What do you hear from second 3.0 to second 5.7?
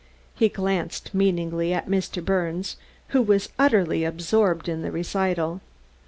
who was utterly absorbed in the recital.